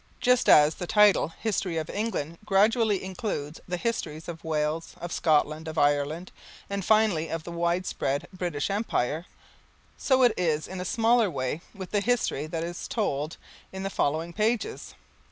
Just 0.19 0.49
as 0.49 0.73
the 0.73 0.87
title 0.87 1.27
"History 1.41 1.77
of 1.77 1.87
England" 1.87 2.39
gradually 2.43 3.03
includes 3.03 3.59
the 3.67 3.77
histories 3.77 4.27
of 4.27 4.43
Wales, 4.43 4.95
of 4.99 5.11
Scotland, 5.11 5.67
of 5.67 5.77
Ireland, 5.77 6.31
and 6.71 6.83
finally 6.83 7.29
of 7.29 7.43
the 7.43 7.51
widespread 7.51 8.27
British 8.33 8.71
Empire, 8.71 9.27
so 9.99 10.23
is 10.23 10.65
it 10.67 10.71
in 10.71 10.81
a 10.81 10.85
smaller 10.85 11.29
way 11.29 11.61
with 11.75 11.91
the 11.91 12.01
history 12.01 12.47
that 12.47 12.63
is 12.63 12.87
told 12.87 13.37
in 13.71 13.83
the 13.83 13.91
following 13.91 14.33
pages. 14.33 14.95